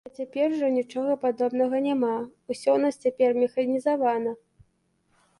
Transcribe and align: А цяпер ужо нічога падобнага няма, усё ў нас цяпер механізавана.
А 0.07 0.09
цяпер 0.19 0.45
ужо 0.53 0.67
нічога 0.75 1.13
падобнага 1.25 1.81
няма, 1.87 2.15
усё 2.51 2.69
ў 2.75 2.79
нас 2.85 2.95
цяпер 3.03 3.29
механізавана. 3.43 4.31